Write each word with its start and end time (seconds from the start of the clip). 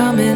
coming. 0.00 0.29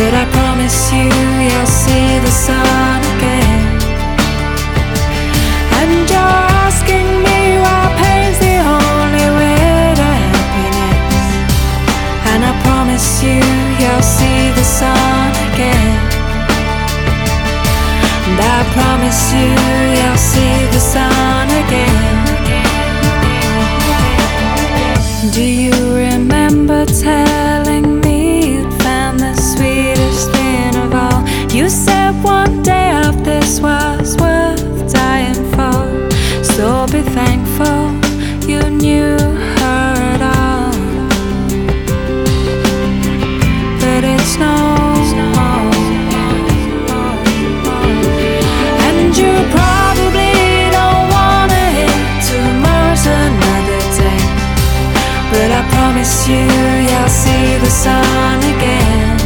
But 0.00 0.14
I 0.14 0.24
promise 0.32 0.90
you, 0.94 1.12
you'll 1.44 1.66
see 1.66 2.18
the 2.24 2.32
sun 2.32 3.00
again. 3.16 3.60
And 5.78 6.08
you're 6.08 6.40
asking 6.64 7.08
me 7.26 7.40
why 7.60 7.82
pain's 8.00 8.38
the 8.40 8.56
only 8.80 9.28
way 9.38 9.92
to 10.00 10.08
happiness. 10.24 11.20
And 12.32 12.40
I 12.50 12.52
promise 12.64 13.22
you, 13.22 13.44
you'll 13.80 14.08
see 14.16 14.40
the 14.56 14.64
sun 14.64 15.32
again. 15.52 15.92
And 18.24 18.38
I 18.40 18.58
promise 18.72 19.22
you, 19.36 19.52
you'll 19.96 20.22
see 20.32 20.56
the 20.72 20.80
sun. 20.80 21.19
sun 57.84 58.38
again. 58.54 59.16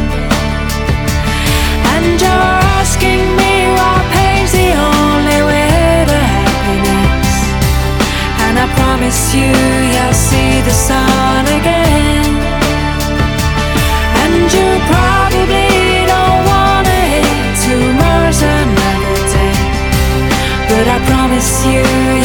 And 1.95 2.07
you're 2.23 2.59
asking 2.79 3.23
me 3.41 3.53
why 3.77 3.95
pain's 4.15 4.53
the 4.61 4.71
only 4.95 5.41
way 5.51 6.07
to 6.11 6.19
happiness. 6.35 7.33
And 8.45 8.55
I 8.65 8.67
promise 8.79 9.21
you, 9.35 9.51
you'll 9.93 10.19
see 10.29 10.53
the 10.69 10.77
sun 10.87 11.45
again. 11.59 12.31
And 14.23 14.43
you 14.57 14.69
probably 14.93 15.71
don't 16.15 16.41
wanna 16.53 16.99
hit 17.15 17.51
tomorrow's 17.67 18.41
another 18.59 19.19
day, 19.35 19.59
but 20.71 20.85
I 20.95 20.99
promise 21.11 21.51
you. 21.67 22.24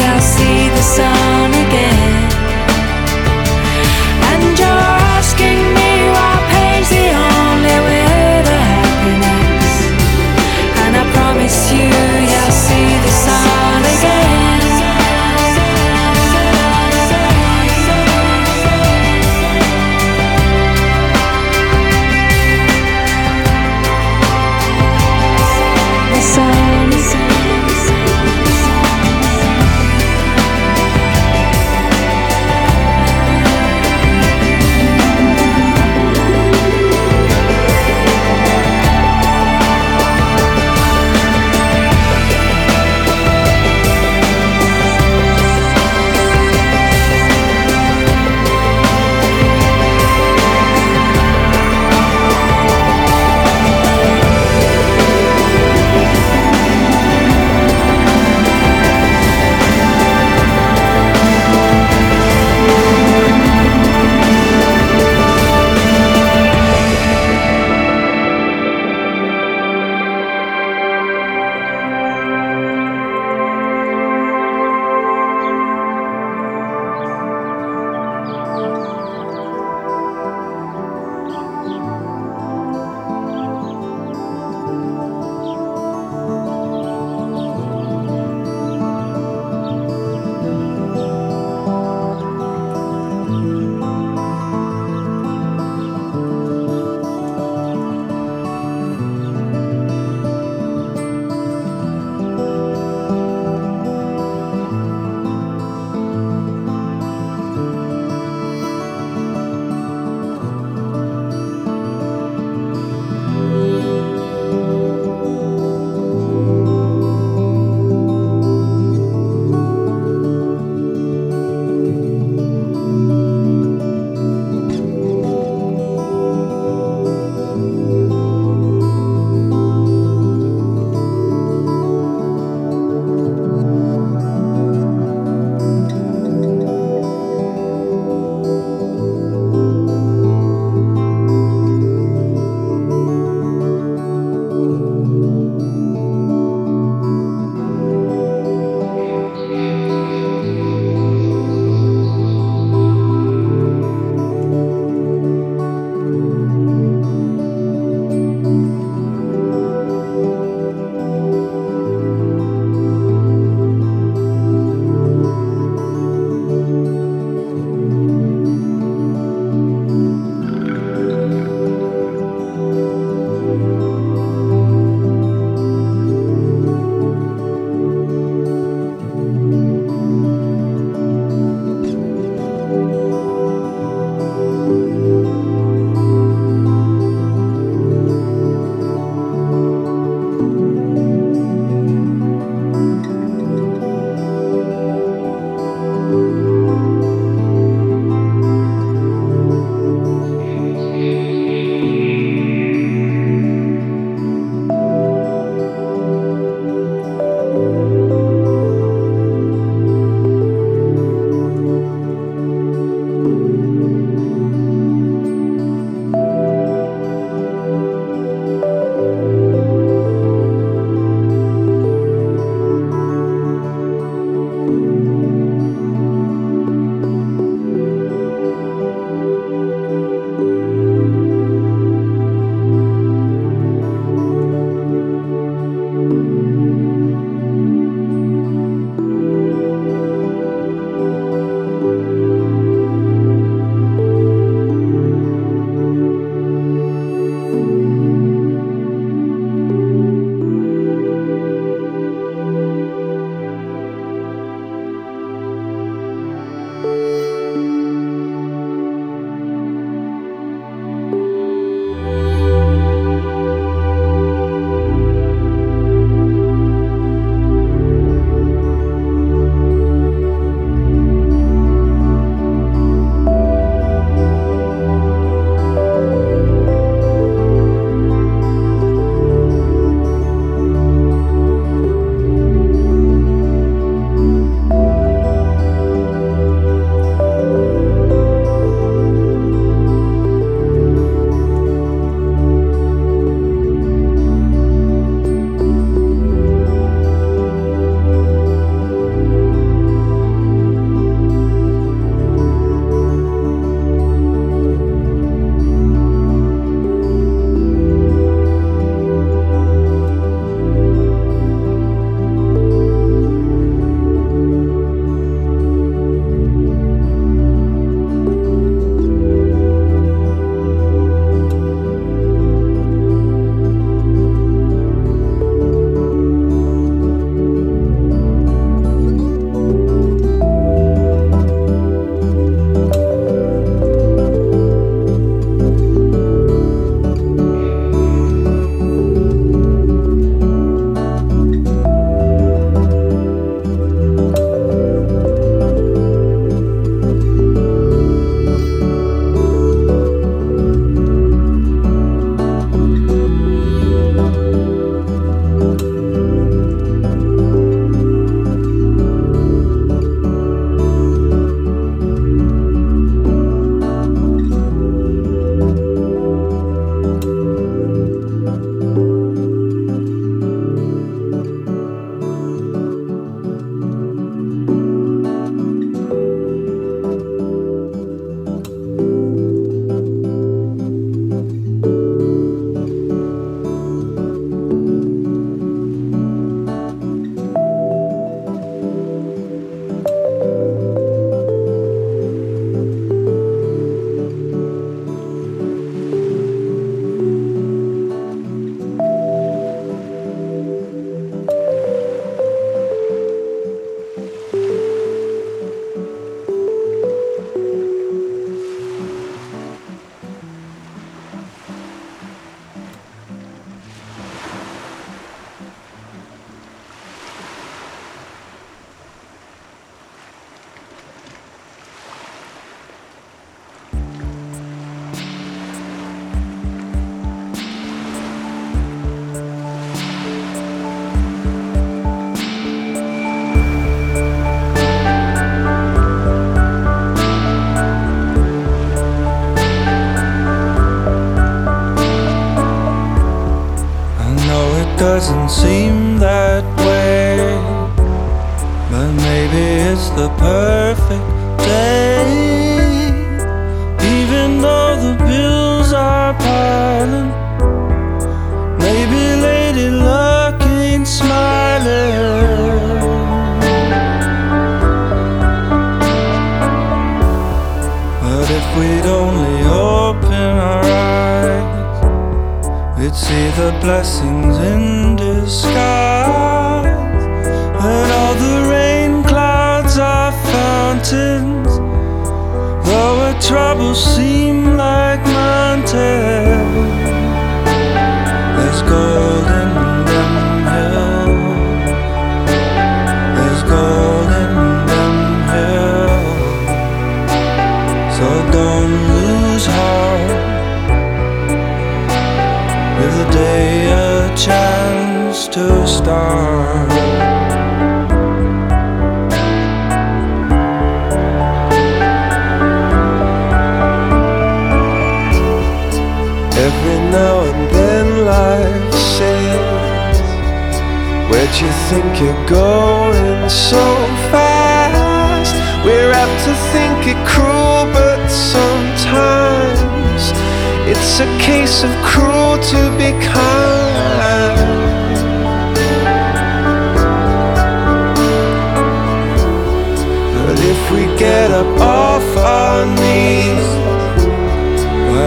get 541.20 541.50
up 541.50 541.78
off 541.78 542.36
our 542.38 542.86
knees. 542.86 543.68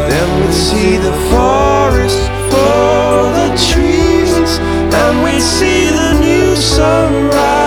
Then 0.09 0.41
we'd 0.41 0.51
see 0.51 0.97
the 0.97 1.13
forest 1.29 2.17
for 2.49 3.29
the 3.37 3.49
trees, 3.69 4.57
and 4.91 5.23
we'd 5.23 5.39
see 5.39 5.85
the 5.91 6.19
new 6.19 6.55
sunrise. 6.55 7.62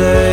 say 0.00 0.29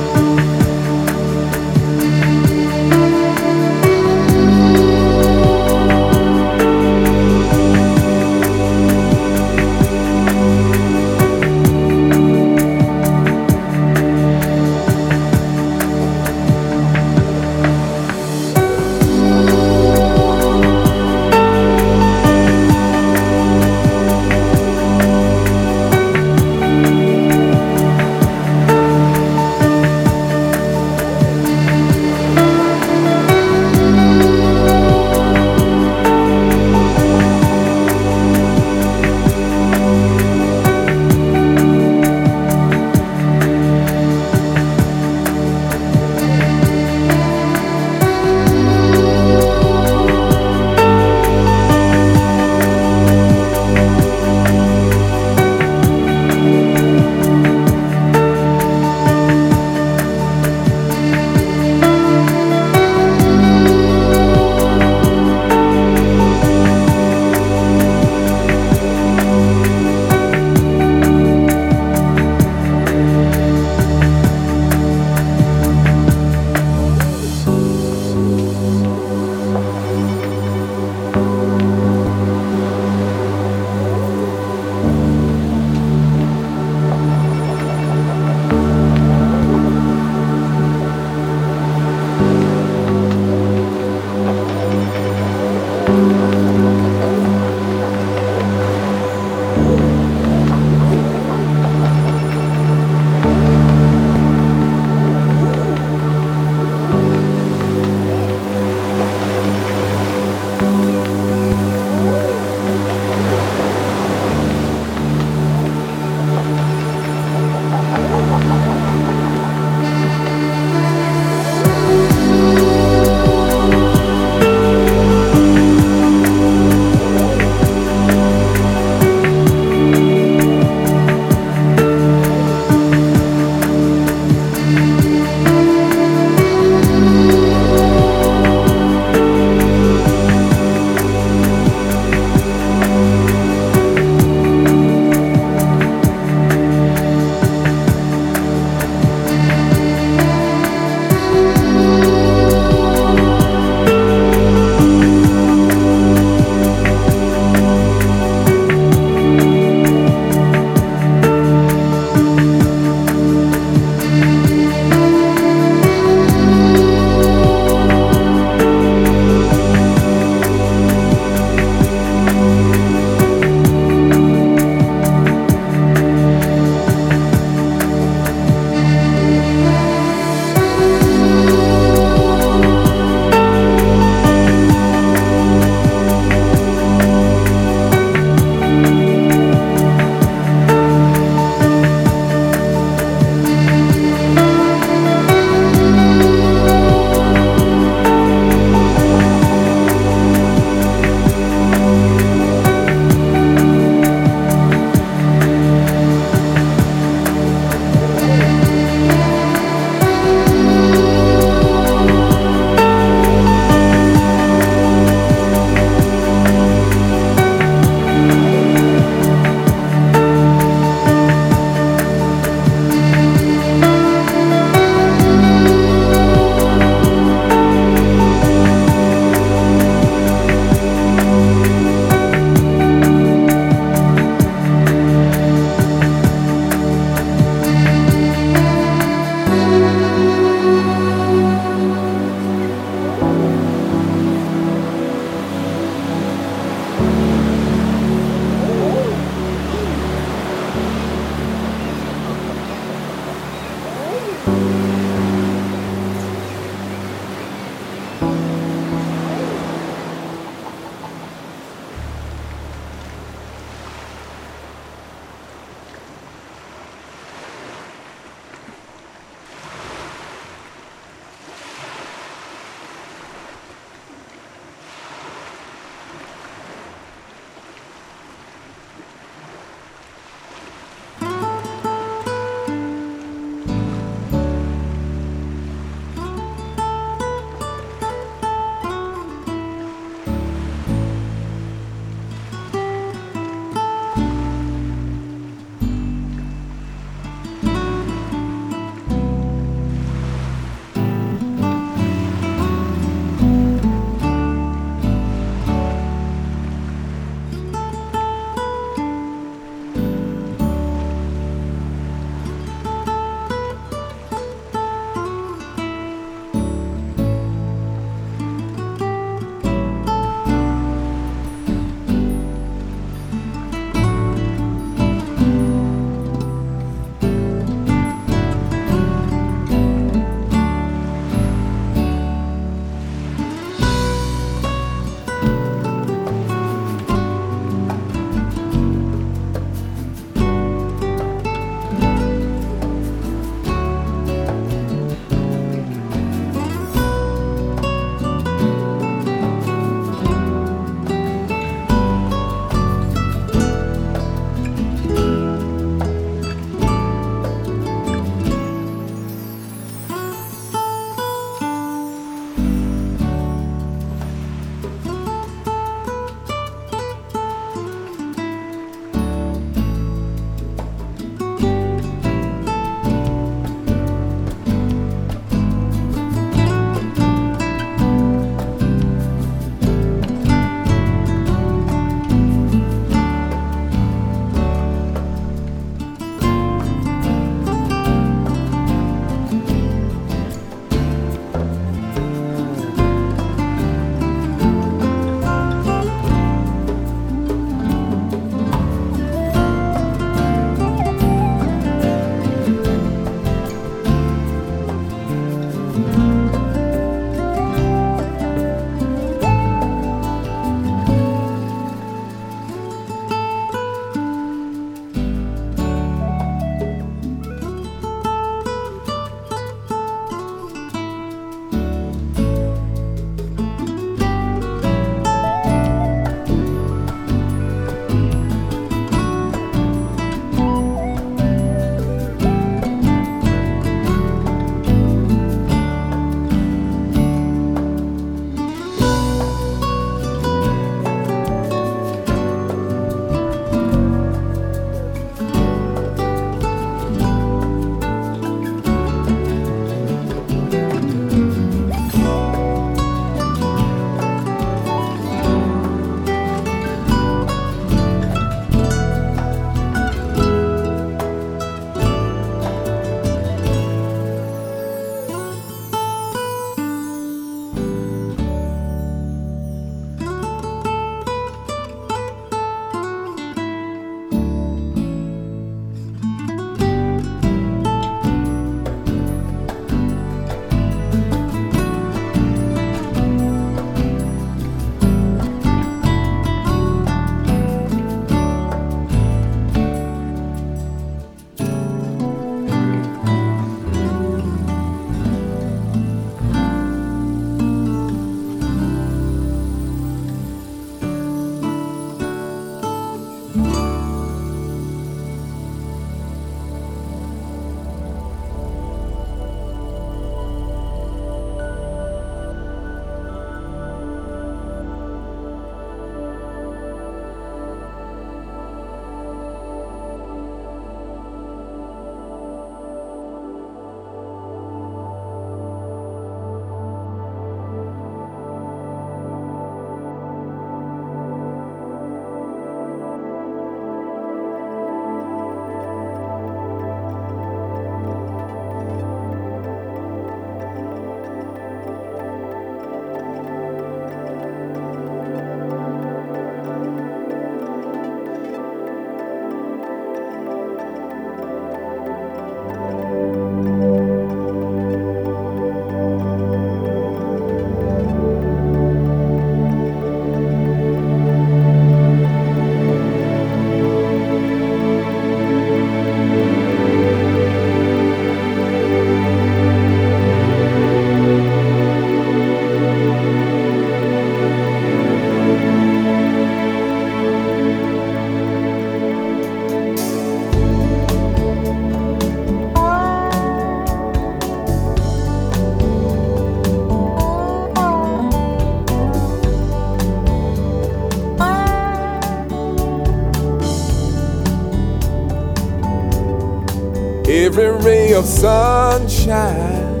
of 598.14 598.24
sunshine, 598.26 600.00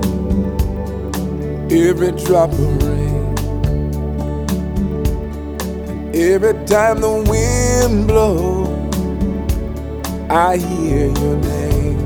every 1.70 2.12
drop 2.12 2.50
of 2.52 2.82
rain, 2.82 3.34
every 6.14 6.54
time 6.64 7.00
the 7.00 7.10
wind 7.28 8.06
blows, 8.06 8.68
I 10.30 10.58
hear 10.58 11.06
your 11.06 11.36
name, 11.38 11.98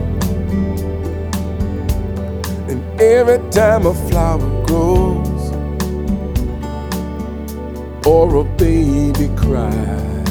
and 2.70 3.00
every 3.00 3.38
time 3.50 3.84
a 3.84 3.92
flower 4.08 4.66
grows 4.66 5.52
or 8.06 8.34
a 8.36 8.44
baby 8.56 9.28
cries, 9.36 10.28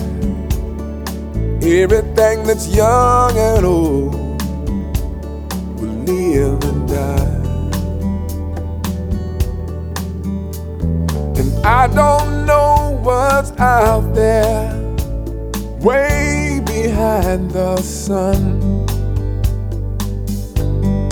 everything 1.63 2.45
that's 2.45 2.67
young 2.67 3.37
and 3.37 3.63
old 3.63 4.26
out 13.77 14.15
there, 14.15 14.73
way 15.81 16.59
behind 16.65 17.51
the 17.51 17.77
sun. 17.77 18.85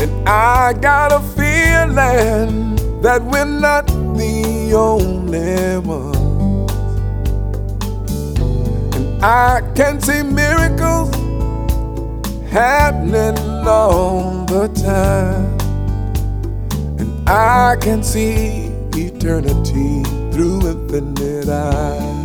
And 0.01 0.27
I 0.27 0.73
got 0.73 1.11
a 1.11 1.19
feeling 1.37 2.75
that 3.03 3.21
we're 3.21 3.45
not 3.45 3.85
the 4.17 4.73
only 4.73 5.77
ones. 5.77 6.71
And 8.95 9.23
I 9.23 9.61
can 9.75 10.01
see 10.01 10.23
miracles 10.23 11.13
happening 12.49 13.37
all 13.67 14.43
the 14.45 14.67
time. 14.69 15.53
And 16.99 17.29
I 17.29 17.75
can 17.79 18.01
see 18.01 18.71
eternity 18.95 20.01
through 20.31 20.67
infinite 20.67 21.47
eyes. 21.47 22.24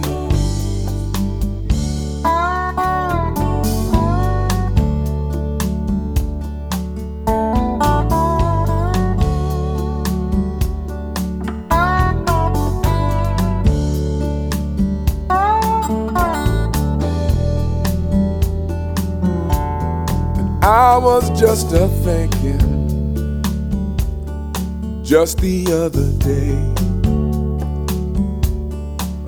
I 20.90 20.98
was 20.98 21.30
just 21.38 21.72
a 21.72 21.86
thinking. 22.02 22.58
Just 25.04 25.38
the 25.38 25.64
other 25.70 26.10
day. 26.18 26.58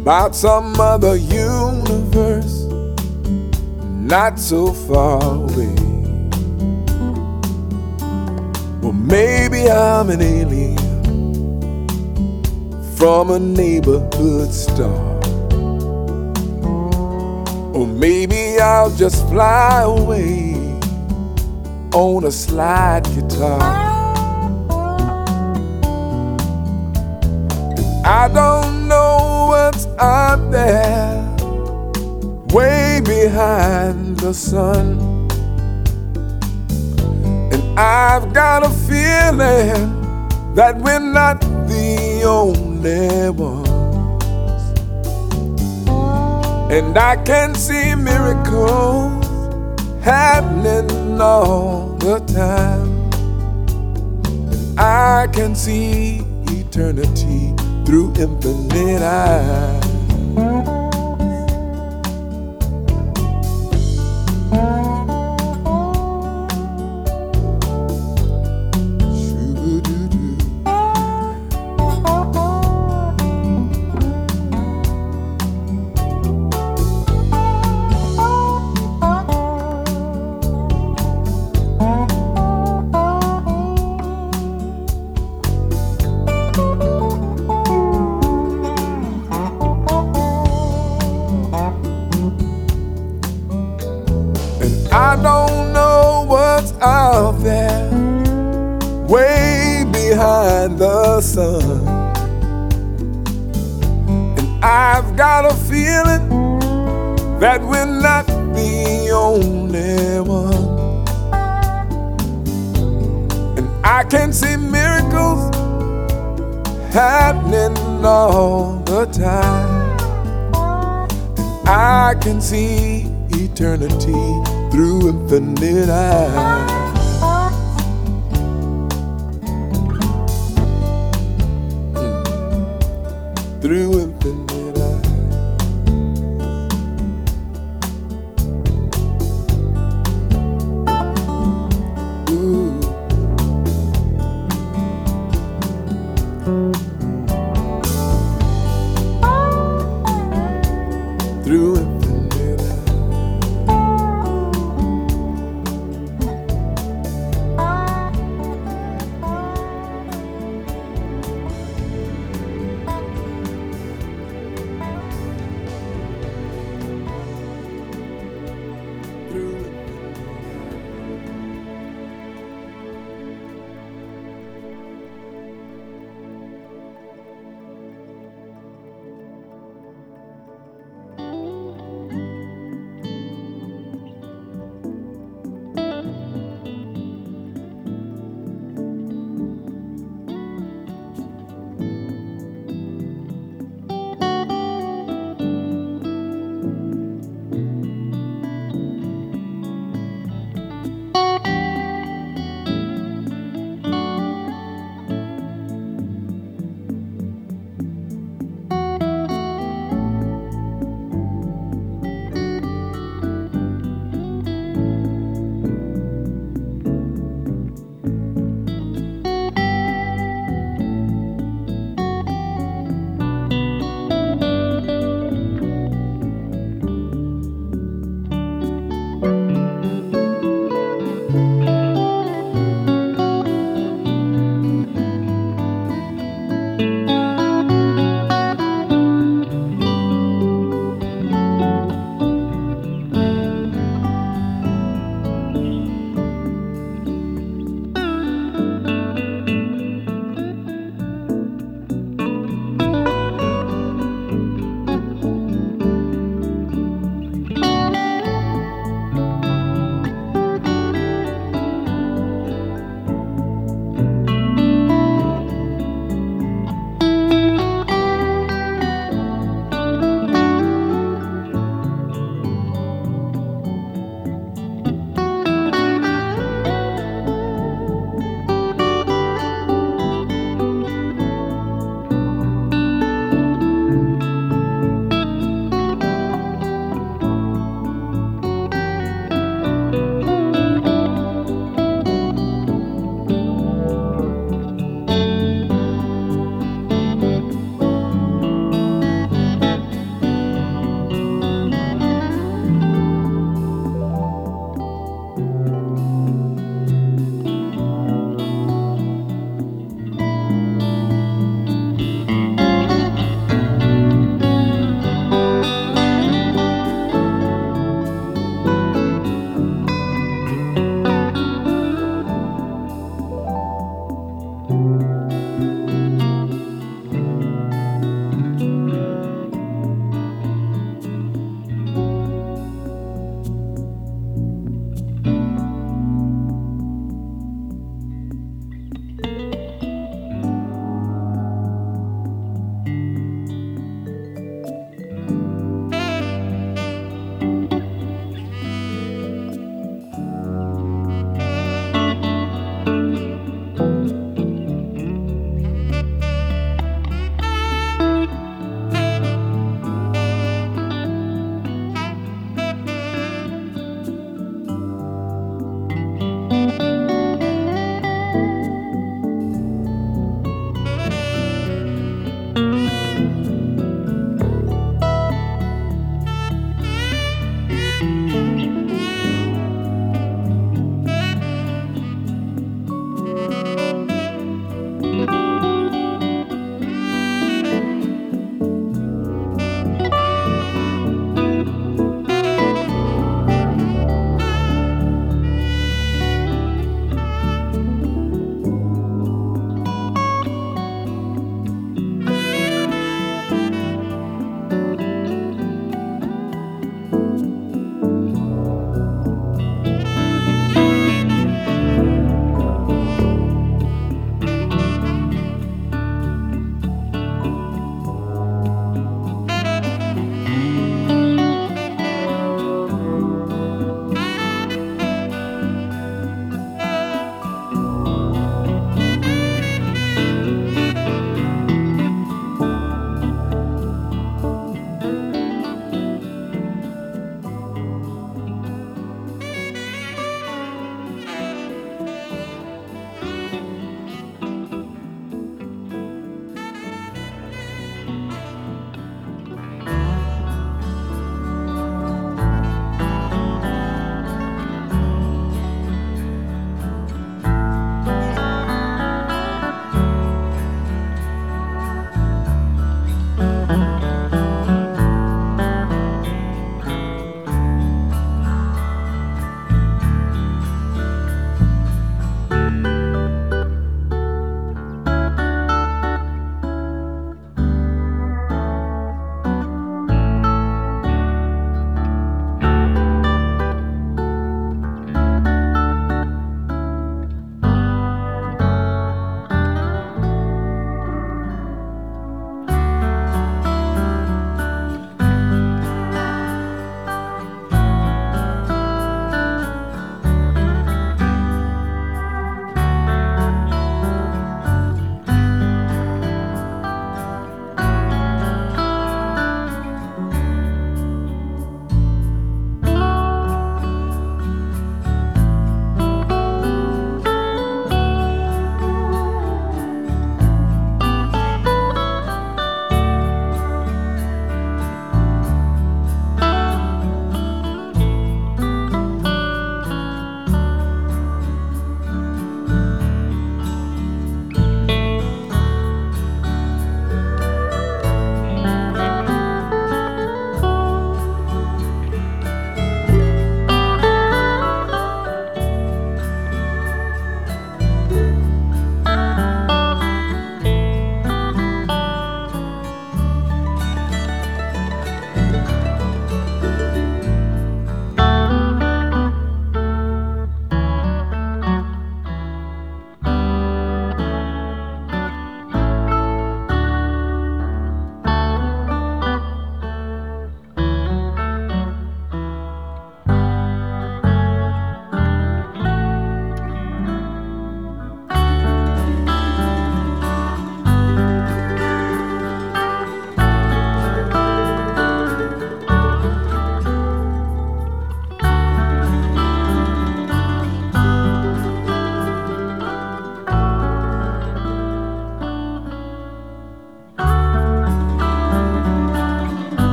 About 0.00 0.34
some 0.34 0.74
other 0.80 1.14
universe. 1.14 2.64
Not 4.14 4.40
so 4.40 4.72
far 4.72 5.22
away. 5.22 5.76
Well, 8.82 8.92
maybe 8.92 9.70
I'm 9.70 10.10
an 10.10 10.22
alien. 10.22 10.76
From 12.96 13.30
a 13.30 13.38
neighborhood 13.38 14.52
star. 14.52 15.20
Or 17.72 17.86
maybe 17.86 18.58
I'll 18.58 18.90
just 18.96 19.28
fly 19.28 19.82
away 19.82 20.53
on 21.94 22.24
a 22.24 22.32
slide 22.32 23.04
guitar. 23.14 23.60
I 28.04 28.28
don't 28.34 28.88
know 28.88 29.46
what's 29.50 29.86
out 29.98 30.50
there 30.50 31.22
way 32.52 33.00
behind 33.04 34.18
the 34.18 34.34
sun. 34.34 34.98
And 37.52 37.78
I've 37.78 38.32
got 38.32 38.66
a 38.66 38.70
feeling 38.88 39.92
that 40.56 40.76
we're 40.76 40.98
not 40.98 41.40
the 41.40 42.24
only 42.26 43.30
ones. 43.30 43.68
And 46.72 46.98
I 46.98 47.16
can 47.22 47.54
see 47.54 47.94
miracles 47.94 49.24
happening 50.04 50.83
all 51.24 51.96
the 52.04 52.18
time. 52.40 52.90
I 54.76 55.26
can 55.32 55.54
see 55.54 56.20
eternity 56.60 57.54
through 57.86 58.12
infinite 58.18 59.02
eyes. 59.02 59.83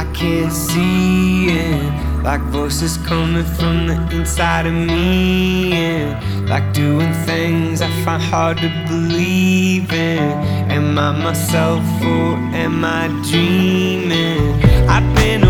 I 0.00 0.04
can't 0.14 0.50
see 0.50 1.48
it. 1.50 2.22
Like 2.22 2.40
voices 2.40 2.96
coming 2.96 3.44
from 3.44 3.86
the 3.86 3.96
inside 4.16 4.64
of 4.64 4.72
me. 4.72 5.74
And 5.74 6.48
like 6.48 6.72
doing 6.72 7.12
things 7.28 7.82
I 7.82 7.90
find 8.02 8.22
hard 8.22 8.56
to 8.64 8.70
believe 8.88 9.92
in. 9.92 10.32
Am 10.76 10.98
I 10.98 11.10
myself 11.12 11.84
or 12.02 12.30
am 12.64 12.82
I 12.82 13.08
dreaming? 13.28 14.64
I've 14.88 15.14
been 15.14 15.49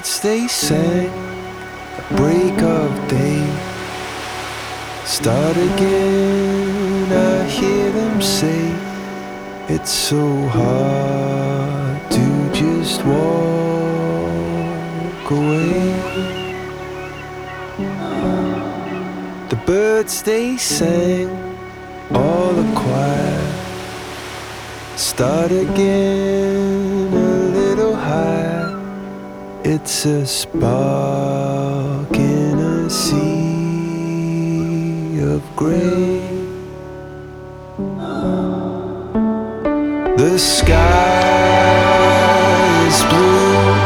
birds 0.00 0.20
they 0.20 0.48
sang, 0.48 1.12
at 1.98 2.08
break 2.16 2.62
of 2.62 3.08
day. 3.08 3.44
Start 5.04 5.56
again, 5.56 7.12
I 7.12 7.44
hear 7.44 7.90
them 7.92 8.22
say, 8.22 8.74
it's 9.68 9.90
so 9.90 10.46
hard 10.56 12.10
to 12.16 12.50
just 12.54 13.04
walk 13.04 14.10
away. 15.30 15.92
The 19.50 19.58
birds 19.66 20.22
they 20.22 20.56
sang, 20.56 21.28
all 22.10 22.58
a 22.58 22.72
choir. 22.74 23.42
Start 24.96 25.52
again, 25.52 26.49
It's 29.72 30.04
a 30.04 30.26
spark 30.26 32.10
in 32.16 32.58
a 32.58 32.90
sea 32.90 33.20
of 35.22 35.42
gray. 35.54 36.18
The 40.16 40.36
sky 40.38 40.74
is 42.88 43.04
blue. 43.04 43.76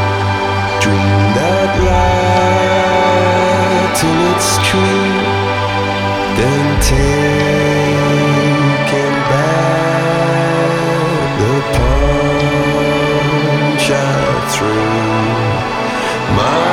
Dream 0.81 1.33
that 1.37 1.77
light 1.85 3.93
till 3.99 4.19
it's 4.33 4.57
true. 4.67 5.11
Then 6.39 6.65
taken 6.81 9.13
back 9.29 11.29
the 11.39 11.55
punch 11.77 13.85
I 13.91 13.93
threw. 14.49 14.94
Mounds 16.35 16.64